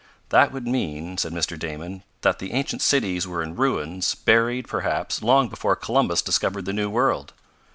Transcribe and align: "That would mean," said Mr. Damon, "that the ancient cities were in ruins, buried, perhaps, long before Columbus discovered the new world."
"That 0.29 0.51
would 0.51 0.65
mean," 0.67 1.19
said 1.19 1.31
Mr. 1.31 1.59
Damon, 1.59 2.01
"that 2.21 2.39
the 2.39 2.53
ancient 2.53 2.81
cities 2.81 3.27
were 3.27 3.43
in 3.43 3.55
ruins, 3.55 4.15
buried, 4.15 4.67
perhaps, 4.67 5.21
long 5.21 5.47
before 5.47 5.75
Columbus 5.75 6.23
discovered 6.23 6.65
the 6.65 6.73
new 6.73 6.89
world." 6.89 7.33